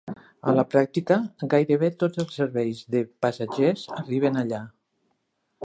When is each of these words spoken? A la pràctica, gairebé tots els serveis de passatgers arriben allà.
A 0.51 0.53
la 0.59 0.63
pràctica, 0.75 1.17
gairebé 1.51 1.91
tots 2.03 2.23
els 2.25 2.39
serveis 2.41 2.81
de 2.97 3.03
passatgers 3.27 3.87
arriben 4.01 4.41
allà. 4.45 4.67